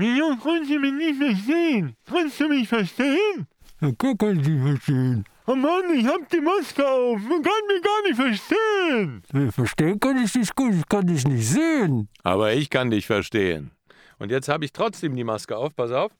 [0.00, 1.96] Wieso kannst du mich nicht verstehen?
[2.06, 3.48] Kannst du mich verstehen?
[3.80, 5.24] Ja, klar kann ich dich verstehen.
[5.46, 7.20] Oh Mann, ich hab die Maske auf.
[7.20, 9.22] Man kann mich gar nicht verstehen.
[9.32, 12.08] Ja, Verstehen kann ich dich gut, ich kann dich nicht sehen.
[12.22, 13.72] Aber ich kann dich verstehen.
[14.20, 16.12] Und jetzt habe ich trotzdem die Maske auf, pass auf.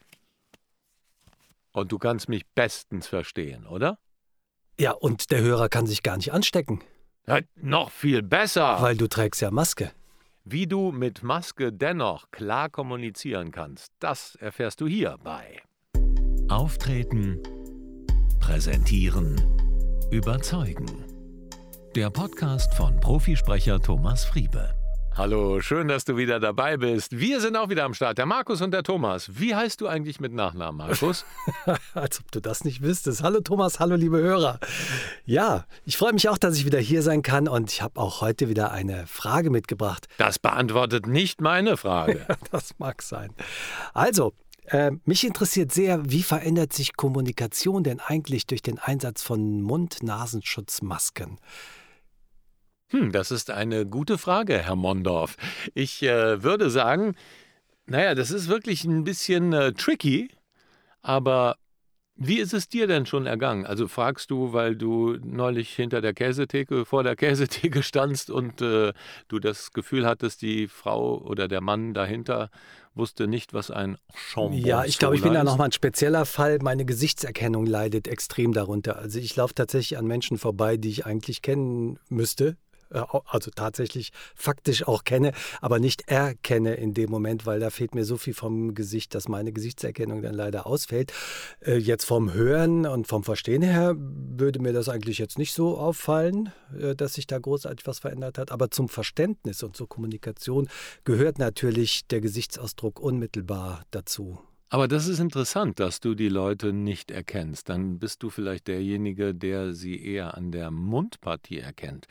[1.73, 3.99] Und du kannst mich bestens verstehen, oder?
[4.81, 6.81] Ja, und der Hörer kann sich gar nicht anstecken,
[7.27, 8.79] Ja, noch viel besser.
[8.81, 9.93] weil du trägst ja Maske.
[10.51, 15.61] Wie du mit Maske dennoch klar kommunizieren kannst, das erfährst du hier bei
[16.49, 17.43] Auftreten,
[18.41, 19.36] präsentieren,
[20.11, 21.05] überzeugen.
[21.95, 24.78] Der Podcast von Profisprecher Thomas Friebe.
[25.18, 27.18] Hallo, schön, dass du wieder dabei bist.
[27.18, 29.29] Wir sind auch wieder am Start, der Markus und der Thomas.
[29.41, 31.25] Wie heißt du eigentlich mit Nachnamen, Markus?
[31.94, 33.25] Als ob du das nicht wüsstest.
[33.25, 34.61] Hallo Thomas, hallo liebe Hörer.
[35.25, 38.20] Ja, ich freue mich auch, dass ich wieder hier sein kann und ich habe auch
[38.20, 40.06] heute wieder eine Frage mitgebracht.
[40.19, 42.25] Das beantwortet nicht meine Frage.
[42.53, 43.34] Das mag sein.
[43.94, 44.34] Also,
[44.66, 51.39] äh, mich interessiert sehr, wie verändert sich Kommunikation denn eigentlich durch den Einsatz von Mund-Nasenschutzmasken?
[52.91, 55.36] Hm, das ist eine gute Frage, Herr Mondorf.
[55.75, 57.14] Ich äh, würde sagen,
[57.86, 60.30] naja, das ist wirklich ein bisschen äh, tricky,
[61.03, 61.56] aber
[62.20, 63.64] wie ist es dir denn schon ergangen?
[63.64, 68.92] Also fragst du, weil du neulich hinter der Käsetheke, vor der Käsetheke standst und äh,
[69.28, 72.50] du das Gefühl hattest, die Frau oder der Mann dahinter
[72.95, 76.58] wusste nicht, was ein Chambon Ja, ich glaube, ich bin da nochmal ein spezieller Fall.
[76.61, 78.97] Meine Gesichtserkennung leidet extrem darunter.
[78.97, 82.56] Also ich laufe tatsächlich an Menschen vorbei, die ich eigentlich kennen müsste.
[82.91, 87.95] Äh, Also tatsächlich faktisch auch kenne, aber nicht erkenne in dem Moment, weil da fehlt
[87.95, 91.12] mir so viel vom Gesicht, dass meine Gesichtserkennung dann leider ausfällt.
[91.61, 95.78] Äh, Jetzt vom Hören und vom Verstehen her würde mir das eigentlich jetzt nicht so
[95.78, 98.50] auffallen, äh, dass sich da großartig was verändert hat.
[98.50, 100.69] Aber zum Verständnis und zur Kommunikation
[101.05, 104.39] gehört natürlich der Gesichtsausdruck unmittelbar dazu.
[104.70, 107.70] Aber das ist interessant, dass du die Leute nicht erkennst.
[107.70, 112.06] Dann bist du vielleicht derjenige, der sie eher an der Mundpartie erkennt.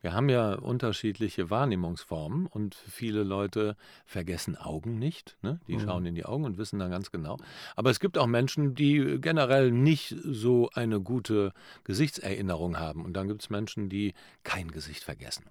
[0.00, 3.76] Wir haben ja unterschiedliche Wahrnehmungsformen und viele Leute
[4.06, 5.36] vergessen Augen nicht.
[5.42, 5.60] Ne?
[5.68, 7.36] Die schauen in die Augen und wissen dann ganz genau.
[7.76, 11.52] Aber es gibt auch Menschen, die generell nicht so eine gute
[11.84, 13.04] Gesichtserinnerung haben.
[13.04, 15.44] Und dann gibt es Menschen, die kein Gesicht vergessen.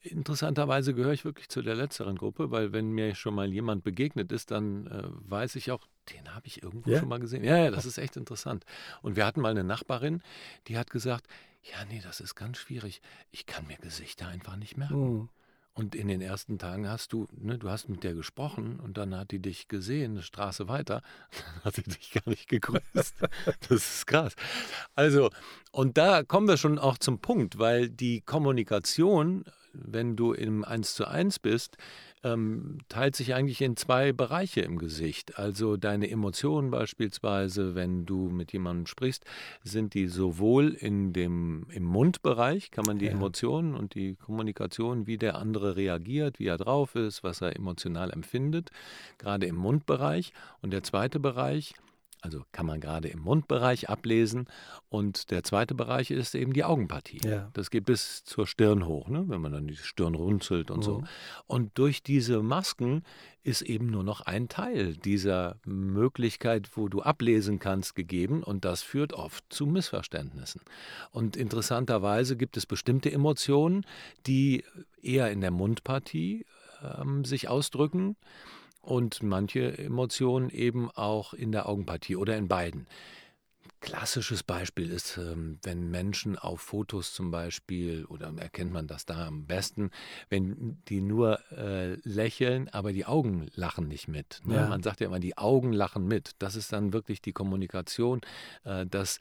[0.00, 4.32] Interessanterweise gehöre ich wirklich zu der letzteren Gruppe, weil wenn mir schon mal jemand begegnet
[4.32, 7.00] ist, dann äh, weiß ich auch, den habe ich irgendwo Ja?
[7.00, 7.44] schon mal gesehen.
[7.44, 8.64] Ja, ja, das ist echt interessant.
[9.02, 10.22] Und wir hatten mal eine Nachbarin,
[10.68, 11.26] die hat gesagt,
[11.62, 13.00] ja, nee, das ist ganz schwierig.
[13.30, 15.14] Ich kann mir Gesichter einfach nicht merken.
[15.14, 15.28] Mhm.
[15.76, 19.16] Und in den ersten Tagen hast du, ne, du hast mit der gesprochen und dann
[19.16, 21.02] hat die dich gesehen, eine Straße weiter,
[21.54, 22.84] dann hat sie dich gar nicht gegrüßt.
[23.68, 24.34] Das ist krass.
[24.94, 25.30] Also,
[25.72, 30.94] und da kommen wir schon auch zum Punkt, weil die Kommunikation, wenn du im 1
[30.94, 31.76] zu 1 bist,
[32.24, 35.38] ähm, teilt sich eigentlich in zwei Bereiche im Gesicht.
[35.38, 39.24] Also deine Emotionen beispielsweise, wenn du mit jemandem sprichst,
[39.62, 43.12] sind die sowohl in dem, im Mundbereich, kann man die Ja.
[43.12, 48.10] Emotionen und die Kommunikation, wie der andere reagiert, wie er drauf ist, was er emotional
[48.10, 48.70] empfindet,
[49.18, 50.32] gerade im Mundbereich.
[50.62, 51.74] Und der zweite Bereich,
[52.24, 54.46] also kann man gerade im Mundbereich ablesen.
[54.88, 57.20] Und der zweite Bereich ist eben die Augenpartie.
[57.22, 57.50] Ja.
[57.52, 59.24] Das geht bis zur Stirn hoch, ne?
[59.28, 61.04] wenn man dann die Stirn runzelt und so.
[61.46, 63.02] Und durch diese Masken
[63.42, 68.42] ist eben nur noch ein Teil dieser Möglichkeit, wo du ablesen kannst, gegeben.
[68.42, 70.62] Und das führt oft zu Missverständnissen.
[71.10, 73.84] Und interessanterweise gibt es bestimmte Emotionen,
[74.26, 74.64] die
[75.02, 76.46] eher in der Mundpartie
[76.82, 78.16] ähm, sich ausdrücken
[78.84, 82.86] und manche Emotionen eben auch in der Augenpartie oder in beiden.
[83.80, 89.26] Klassisches Beispiel ist, ähm, wenn Menschen auf Fotos zum Beispiel, oder erkennt man das da
[89.26, 89.90] am besten,
[90.30, 94.40] wenn die nur äh, lächeln, aber die Augen lachen nicht mit.
[94.44, 94.54] Ne?
[94.54, 94.68] Ja.
[94.68, 96.30] Man sagt ja immer, die Augen lachen mit.
[96.38, 98.22] Das ist dann wirklich die Kommunikation,
[98.64, 99.18] äh, dass,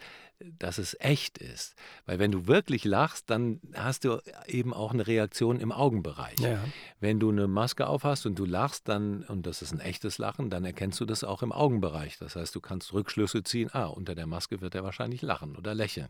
[0.60, 1.76] dass es echt ist.
[2.06, 6.40] Weil wenn du wirklich lachst, dann hast du eben auch eine Reaktion im Augenbereich.
[6.40, 6.64] Ja.
[7.00, 10.50] Wenn du eine Maske aufhast und du lachst, dann, und das ist ein echtes Lachen,
[10.50, 12.18] dann erkennst du das auch im Augenbereich.
[12.18, 15.74] Das heißt, du kannst Rückschlüsse ziehen, ah, unter der Maske wird er wahrscheinlich lachen oder
[15.74, 16.10] lächeln.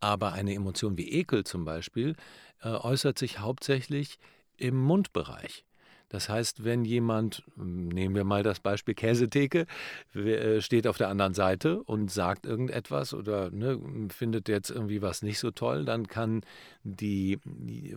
[0.00, 2.16] Aber eine Emotion wie Ekel zum Beispiel
[2.62, 4.18] äh, äußert sich hauptsächlich
[4.56, 5.64] im Mundbereich.
[6.10, 9.66] Das heißt, wenn jemand, nehmen wir mal das Beispiel Käsetheke,
[10.14, 13.80] äh, steht auf der anderen Seite und sagt irgendetwas oder ne,
[14.10, 16.42] findet jetzt irgendwie was nicht so toll, dann kann
[16.82, 17.38] die,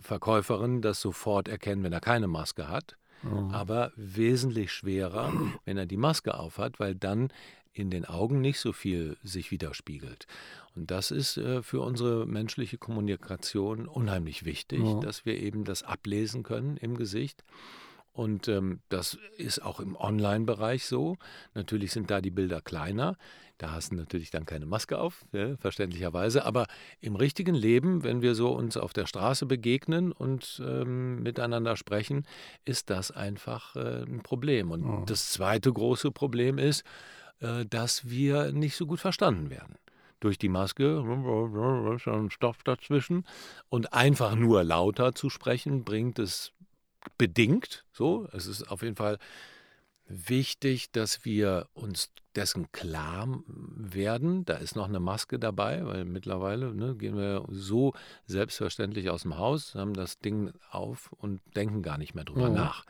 [0.00, 2.96] Verkäuferin das sofort erkennen, wenn er keine Maske hat.
[3.52, 5.32] Aber wesentlich schwerer,
[5.64, 7.32] wenn er die Maske aufhat, weil dann
[7.72, 10.26] in den Augen nicht so viel sich widerspiegelt.
[10.76, 15.00] Und das ist äh, für unsere menschliche Kommunikation unheimlich wichtig, Ja.
[15.00, 17.42] dass wir eben das ablesen können im Gesicht.
[18.14, 21.16] Und ähm, das ist auch im Online-Bereich so.
[21.54, 23.16] Natürlich sind da die Bilder kleiner.
[23.58, 26.44] Da hast du natürlich dann keine Maske auf, ja, verständlicherweise.
[26.44, 26.66] Aber
[27.00, 32.24] im richtigen Leben, wenn wir so uns auf der Straße begegnen und ähm, miteinander sprechen,
[32.64, 34.70] ist das einfach äh, ein Problem.
[34.70, 35.02] Und Oh.
[35.06, 36.84] das zweite große Problem ist,
[37.40, 39.74] äh, dass wir nicht so gut verstanden werden.
[40.20, 41.04] Durch die Maske,
[41.94, 43.26] ist ein Stoff dazwischen.
[43.68, 46.52] Und einfach nur lauter zu sprechen, bringt es
[47.18, 47.84] bedingt.
[47.92, 49.18] So, es ist auf jeden Fall
[50.06, 54.44] wichtig, dass wir uns dessen klar werden.
[54.44, 57.94] Da ist noch eine Maske dabei, weil mittlerweile ne, gehen wir so
[58.26, 62.56] selbstverständlich aus dem Haus, haben das Ding auf und denken gar nicht mehr drüber Mhm.
[62.56, 62.84] nach.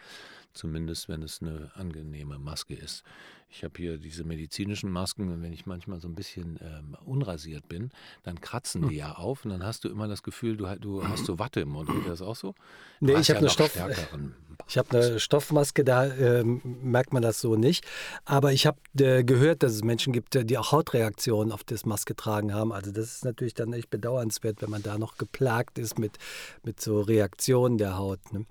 [0.55, 3.03] Zumindest wenn es eine angenehme Maske ist.
[3.51, 7.69] Ich habe hier diese medizinischen Masken und wenn ich manchmal so ein bisschen ähm, unrasiert
[7.69, 7.91] bin,
[8.25, 11.25] dann kratzen die ja auf und dann hast du immer das Gefühl, du, du hast
[11.27, 11.89] so Watte im Mund.
[11.89, 12.55] Geht das auch so?
[12.99, 13.77] Nee, ich habe ja eine Stoff-
[14.69, 17.85] Ich habe eine Stoffmaske, da ähm, merkt man das so nicht.
[18.25, 21.85] Aber ich habe äh, gehört, dass es Menschen gibt, äh, die auch Hautreaktionen auf das
[21.85, 22.73] Masketragen haben.
[22.73, 26.19] Also das ist natürlich dann echt bedauernswert, wenn man da noch geplagt ist mit,
[26.63, 28.21] mit so Reaktionen der Haut.
[28.33, 28.47] Ne?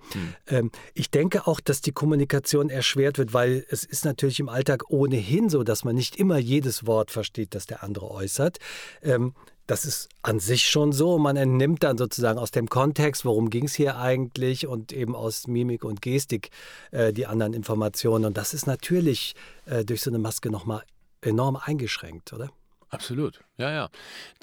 [0.46, 4.84] Ähm, ich denke auch, dass die Kommunikation erschwert wird, weil es ist natürlich im Alltag
[4.90, 8.58] ohnehin so, dass man nicht immer jedes Wort versteht, das der andere äußert.
[9.02, 9.34] Ähm,
[9.66, 11.18] das ist an sich schon so.
[11.18, 15.46] Man entnimmt dann sozusagen aus dem Kontext, worum ging es hier eigentlich und eben aus
[15.46, 16.50] Mimik und Gestik
[16.90, 18.26] äh, die anderen Informationen.
[18.26, 20.82] Und das ist natürlich äh, durch so eine Maske nochmal
[21.22, 22.50] enorm eingeschränkt, oder?
[22.94, 23.88] Absolut, ja, ja.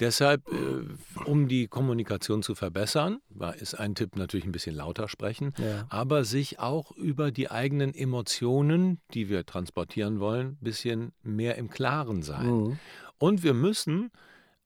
[0.00, 5.08] Deshalb, äh, um die Kommunikation zu verbessern, war, ist ein Tipp natürlich ein bisschen lauter
[5.08, 5.86] sprechen, Ja.
[5.88, 11.70] aber sich auch über die eigenen Emotionen, die wir transportieren wollen, ein bisschen mehr im
[11.70, 12.46] Klaren sein.
[12.46, 12.78] Mhm.
[13.18, 14.10] Und wir müssen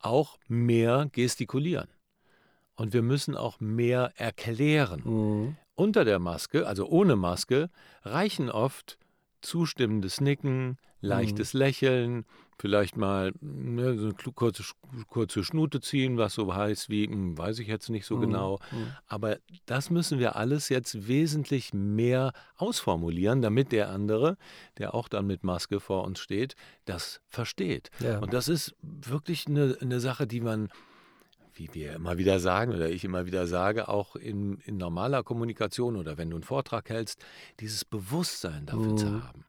[0.01, 1.89] auch mehr gestikulieren.
[2.75, 5.03] Und wir müssen auch mehr erklären.
[5.05, 5.57] Mhm.
[5.75, 7.71] Unter der Maske, also ohne Maske,
[8.03, 8.99] reichen oft
[9.43, 12.25] zustimmendes Nicken, leichtes Lächeln,
[12.59, 14.65] vielleicht mal ne, so eine kurze,
[15.09, 18.59] kurze Schnute ziehen, was so heißt wie, hm, weiß ich jetzt nicht so genau.
[19.07, 24.37] Aber das müssen wir alles jetzt wesentlich mehr ausformulieren, damit der andere,
[24.79, 27.91] der auch dann mit Maske vor uns steht, das versteht.
[28.01, 28.19] Ja.
[28.19, 30.69] Und das ist wirklich eine, eine Sache, die man
[31.59, 35.97] wie wir immer wieder sagen oder ich immer wieder sage, auch in, in normaler Kommunikation
[35.97, 37.25] oder wenn du einen Vortrag hältst,
[37.61, 39.47] dieses Bewusstsein dafür zu haben.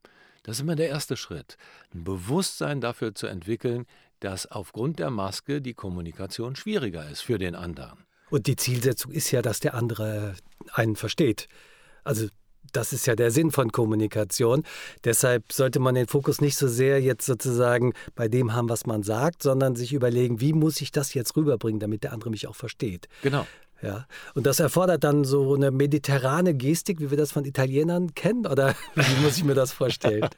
[0.47, 1.57] Das ist immer der erste Schritt.
[1.93, 3.85] Ein Bewusstsein dafür zu entwickeln,
[4.21, 7.99] dass aufgrund der Maske die Kommunikation schwieriger ist für den anderen.
[8.29, 10.35] Und die Zielsetzung ist ja, dass der andere
[10.71, 11.49] einen versteht.
[12.05, 12.29] Also
[12.71, 14.63] das ist ja der Sinn von Kommunikation.
[15.03, 19.03] Deshalb sollte man den Fokus nicht so sehr jetzt sozusagen bei dem haben, was man
[19.03, 22.55] sagt, sondern sich überlegen, wie muss ich das jetzt rüberbringen, damit der andere mich auch
[22.55, 23.09] versteht.
[23.21, 23.45] Genau.
[23.81, 28.47] Ja, und das erfordert dann so eine mediterrane Gestik, wie wir das von Italienern kennen,
[28.47, 30.27] oder wie muss ich mir das vorstellen?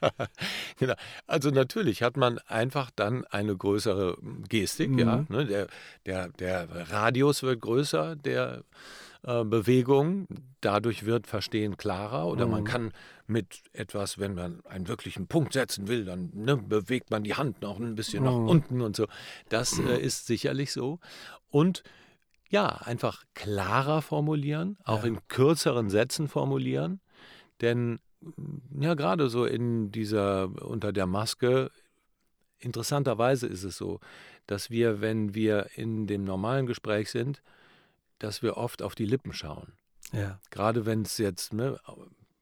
[0.78, 0.94] Genau.
[1.26, 4.16] Also natürlich hat man einfach dann eine größere
[4.48, 5.24] Gestik, ja.
[5.28, 5.44] Ne?
[5.44, 5.66] Der,
[6.06, 8.64] der, der Radius wird größer, der
[9.22, 10.26] äh, Bewegung.
[10.62, 12.92] Dadurch wird Verstehen klarer oder man kann
[13.26, 17.62] mit etwas, wenn man einen wirklichen Punkt setzen will, dann ne, bewegt man die Hand
[17.62, 19.06] noch ein bisschen nach unten und so.
[19.48, 20.98] Das äh, ist sicherlich so.
[21.50, 21.82] Und
[22.50, 27.00] ja, einfach klarer formulieren, auch in kürzeren Sätzen formulieren.
[27.60, 31.70] Denn mm, ja, gerade so in dieser, unter der Maske,
[32.58, 34.00] interessanterweise ist es so,
[34.46, 37.40] dass wir, wenn wir in dem normalen Gespräch sind,
[38.18, 39.72] dass wir oft auf die Lippen schauen.
[40.12, 41.78] Ja, Gerade wenn es jetzt ne,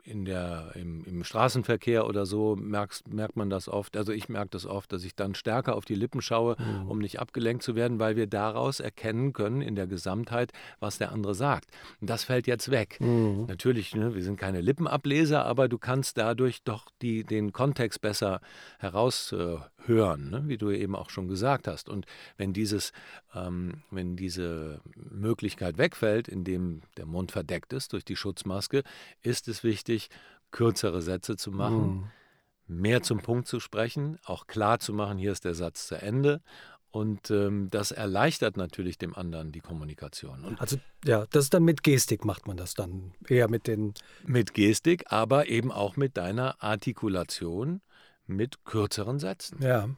[0.09, 3.97] in der, im, im Straßenverkehr oder so merkst, merkt man das oft.
[3.97, 6.57] Also ich merke das oft, dass ich dann stärker auf die Lippen schaue,
[6.89, 11.13] um nicht abgelenkt zu werden, weil wir daraus erkennen können in der Gesamtheit, was der
[11.13, 11.71] andere sagt.
[12.01, 12.99] Und das fällt jetzt weg.
[13.47, 18.41] Natürlich, ne, wir sind keine Lippenableser, aber du kannst dadurch doch die, den Kontext besser
[18.79, 21.89] heraushören, ne, wie du eben auch schon gesagt hast.
[21.89, 22.93] Und wenn dieses,
[23.35, 28.83] ähm, wenn diese Möglichkeit wegfällt, indem der Mund verdeckt ist durch die Schutzmaske,
[29.23, 30.11] ist es wichtig,
[30.51, 32.11] kürzere Sätze zu machen,
[32.67, 36.41] mehr zum Punkt zu sprechen, auch klar zu machen, hier ist der Satz zu Ende.
[36.91, 40.45] Und ähm, das erleichtert natürlich dem anderen die Kommunikation.
[40.45, 43.93] Und also ja, das ist dann mit Gestik macht man das dann eher mit den
[44.25, 47.83] mit Gestik, aber eben auch mit deiner Artikulation,
[48.29, 49.63] mit kürzeren Sätzen.
[49.63, 49.89] ja,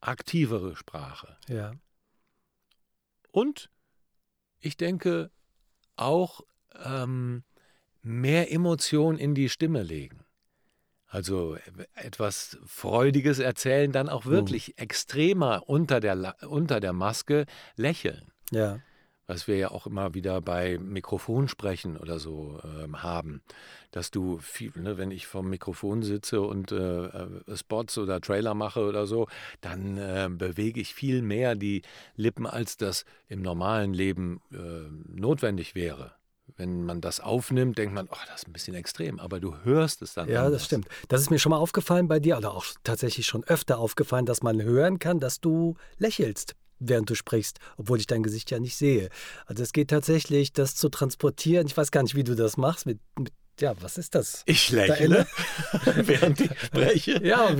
[0.00, 1.36] Aktivere Sprache.
[1.46, 1.72] ja,
[3.30, 3.70] Und
[4.58, 5.30] ich denke
[5.96, 6.40] auch
[6.82, 7.44] ähm,
[8.00, 10.24] mehr Emotion in die Stimme legen.
[11.06, 11.56] Also
[11.94, 17.46] etwas Freudiges erzählen, dann auch wirklich extremer unter der, unter der Maske
[17.76, 18.32] lächeln.
[18.50, 18.80] ja.
[19.30, 23.42] Was wir ja auch immer wieder bei Mikrofonsprechen oder so ähm, haben,
[23.92, 28.54] dass du viel, ne, wenn ich vom Mikrofon sitze und äh, äh, Spots oder Trailer
[28.54, 29.28] mache oder so,
[29.60, 31.82] dann äh, bewege ich viel mehr die
[32.16, 34.56] Lippen, als das im normalen Leben äh,
[35.08, 36.10] notwendig wäre.
[36.56, 40.02] Wenn man das aufnimmt, denkt man, oh, das ist ein bisschen extrem, aber du hörst
[40.02, 40.28] es dann.
[40.28, 40.54] Ja, anders.
[40.54, 40.88] das stimmt.
[41.06, 44.42] Das ist mir schon mal aufgefallen bei dir, oder auch tatsächlich schon öfter aufgefallen, dass
[44.42, 48.76] man hören kann, dass du lächelst während du sprichst, obwohl ich dein Gesicht ja nicht
[48.76, 49.08] sehe.
[49.46, 51.66] Also es geht tatsächlich, das zu transportieren.
[51.66, 54.42] Ich weiß gar nicht, wie du das machst mit, mit ja, was ist das?
[54.46, 55.26] Ich lächle,
[55.96, 57.20] während ich spreche.
[57.22, 57.50] Ja,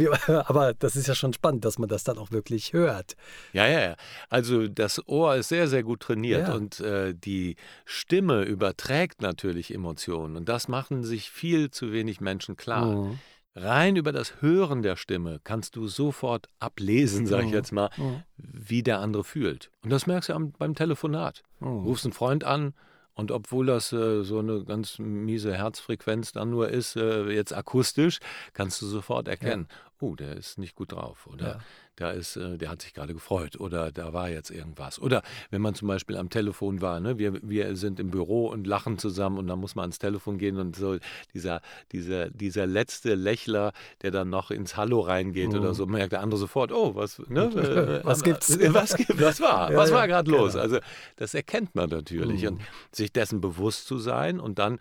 [0.46, 3.16] aber das ist ja schon spannend, dass man das dann auch wirklich hört.
[3.52, 3.96] Ja, ja, ja.
[4.30, 6.54] Also das Ohr ist sehr, sehr gut trainiert Ja.
[6.54, 10.36] und äh, die Stimme überträgt natürlich Emotionen.
[10.36, 12.86] Und das machen sich viel zu wenig Menschen klar.
[12.96, 13.18] Mhm.
[13.56, 17.54] Rein über das Hören der Stimme kannst du sofort ablesen, sage ich Mhm.
[17.56, 18.22] jetzt mal, Mhm.
[18.68, 19.70] Wie der andere fühlt.
[19.82, 21.42] Und das merkst du am, beim Telefonat.
[21.60, 21.84] Mhm.
[21.84, 22.74] Rufst einen Freund an
[23.14, 28.18] und obwohl das äh, so eine ganz miese Herzfrequenz dann nur ist, äh, jetzt akustisch,
[28.54, 29.68] kannst du sofort erkennen,
[30.00, 31.58] oh, der ist nicht gut drauf oder Ja.
[32.00, 35.00] Da ist, äh, der hat sich gerade gefreut oder da war jetzt irgendwas.
[35.00, 38.66] Oder wenn man zum Beispiel am Telefon war, ne, wir, wir sind im Büro und
[38.66, 40.96] lachen zusammen und dann muss man ans Telefon gehen und so
[41.34, 41.60] dieser,
[41.92, 46.38] dieser, dieser letzte Lächler, der dann noch ins Hallo reingeht oder so, merkt der andere
[46.38, 48.00] sofort, oh, was, ne, äh, Mhm.
[48.04, 48.58] Was gibt's?
[48.58, 49.70] Was, gibt, was war?
[49.70, 50.52] Ja, was ja, war gerade los?
[50.52, 50.62] genau.
[50.62, 50.78] Also
[51.16, 52.42] das erkennt man natürlich.
[52.42, 52.48] Mhm.
[52.48, 54.78] Und sich dessen bewusst zu sein und dann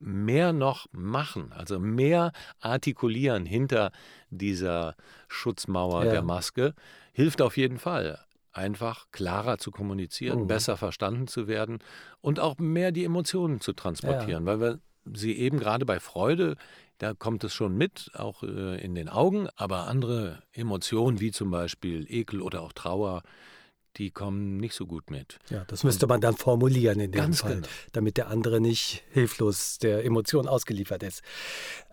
[0.00, 3.92] mehr noch machen, also mehr artikulieren hinter
[4.30, 4.96] dieser
[5.28, 6.10] Schutzmauer Ja.
[6.10, 6.74] der Maske,
[7.12, 8.18] hilft auf jeden Fall.
[8.52, 10.46] Einfach klarer zu kommunizieren, Mhm.
[10.48, 11.78] besser verstanden zu werden
[12.20, 14.80] und auch mehr die Emotionen zu transportieren, weil wir
[15.14, 16.56] sie eben gerade bei Freude,
[16.98, 21.50] da kommt es schon mit, auch äh, in den Augen, aber andere Emotionen wie zum
[21.50, 23.22] Beispiel Ekel oder auch Trauer,
[23.96, 25.38] die kommen nicht so gut mit.
[25.50, 27.68] Ja, das müsste man dann formulieren in dem Fall, genau.
[27.92, 31.22] damit der andere nicht hilflos der Emotion ausgeliefert ist.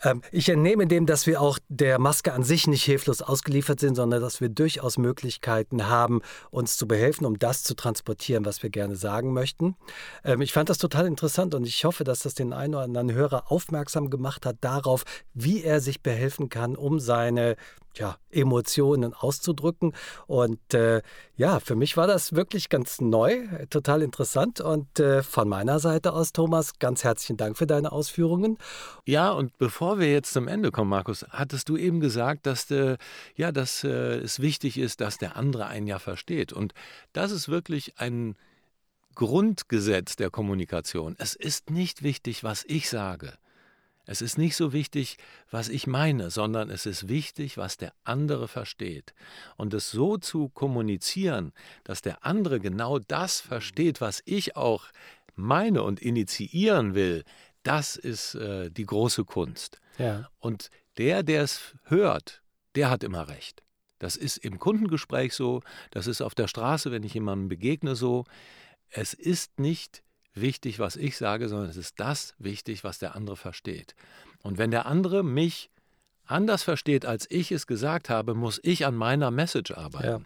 [0.04, 3.96] Ähm, ich entnehme dem, dass wir auch der Maske an sich nicht hilflos ausgeliefert sind,
[3.96, 8.70] sondern dass wir durchaus Möglichkeiten haben, uns zu behelfen, um das zu transportieren, was wir
[8.70, 9.76] gerne sagen möchten.
[10.24, 13.12] Ähm, ich fand das total interessant und ich hoffe, dass das den einen oder anderen
[13.12, 17.56] Hörer aufmerksam gemacht hat darauf, wie er sich behelfen kann, um seine
[17.98, 19.94] ja, Emotionen auszudrücken.
[20.28, 21.02] Und äh,
[21.36, 24.62] ja, für mich war das wirklich ganz neu, total interessant.
[24.62, 28.58] Und äh, von meiner Seite aus, Thomas, ganz herzlichen Dank für deine Ausführungen.
[29.06, 32.98] Ja, und bevor wir jetzt zum Ende kommen, Markus, hattest du eben gesagt, dass, äh,
[33.36, 36.54] ja, dass äh, es wichtig ist, dass der andere einen ja versteht.
[36.54, 36.74] Und
[37.14, 38.36] das ist wirklich ein
[39.16, 41.16] Grundgesetz der Kommunikation.
[41.18, 43.34] Es ist nicht wichtig, was ich sage.
[44.08, 45.18] Es ist nicht so wichtig,
[45.52, 49.14] was ich meine, sondern es ist wichtig, was der andere versteht.
[49.58, 51.52] Und es so zu kommunizieren,
[51.84, 54.86] dass der andere genau das versteht, was ich auch
[55.36, 57.24] meine und initiieren will,
[57.64, 59.82] das ist äh, die große Kunst.
[59.98, 60.30] Ja.
[60.40, 62.42] Und der, der es hört,
[62.76, 63.62] der hat immer recht.
[64.00, 65.62] Das ist im Kundengespräch so,
[65.92, 68.24] das ist auf der Straße, wenn ich jemandem begegne, so.
[68.90, 70.02] Es ist nicht
[70.42, 73.96] wichtig, was ich sage, sondern es ist das wichtig, was der andere versteht.
[74.44, 75.70] Und wenn der andere mich
[76.26, 80.08] anders versteht, als ich es gesagt habe, muss ich an meiner Message arbeiten.
[80.08, 80.22] Ja.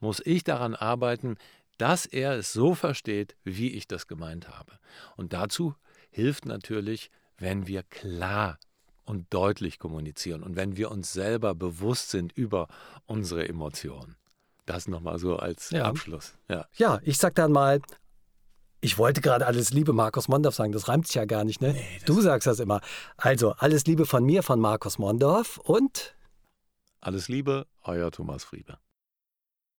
[0.00, 1.36] Muss ich daran arbeiten,
[1.78, 4.78] dass er es so versteht, wie ich das gemeint habe.
[5.16, 5.74] Und dazu
[6.10, 8.58] hilft natürlich, wenn wir klar
[9.04, 12.68] und deutlich kommunizieren und wenn wir uns selber bewusst sind über
[13.04, 14.16] unsere Emotionen.
[14.64, 15.84] Das nochmal so als Ja.
[15.84, 16.34] Abschluss.
[16.48, 16.66] Ja.
[16.76, 17.80] Ja, ich sag dann mal,
[18.86, 21.74] ich wollte gerade alles Liebe Markus Mondorf sagen, das reimt sich ja gar nicht, ne?
[22.06, 22.80] du sagst das immer.
[23.16, 26.14] Also, alles Liebe von mir, von Markus Mondorf und
[27.00, 28.78] Alles Liebe, euer Thomas Friebe.